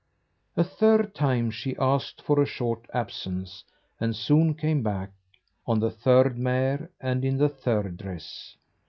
[0.57, 3.63] A third time she asked for a short absence,
[3.99, 5.11] and soon came back
[5.67, 8.55] on the third mare and in the third dress.